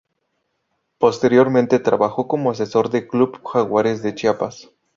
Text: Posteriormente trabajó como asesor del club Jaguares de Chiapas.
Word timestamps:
Posteriormente 0.97 1.77
trabajó 1.77 2.27
como 2.27 2.49
asesor 2.49 2.89
del 2.89 3.07
club 3.07 3.39
Jaguares 3.45 4.01
de 4.01 4.15
Chiapas. 4.15 4.71